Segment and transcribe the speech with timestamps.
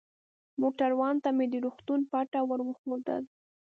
[0.61, 3.23] موټروان ته مې د روغتون پته ور وښودل.